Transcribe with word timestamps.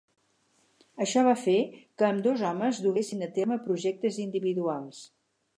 Això 1.05 1.23
va 1.27 1.35
fer 1.41 1.57
que 2.01 2.09
ambdós 2.09 2.43
homes 2.53 2.81
duguessin 2.89 3.23
a 3.27 3.31
terme 3.39 3.61
projectes 3.69 4.21
individuals. 4.29 5.07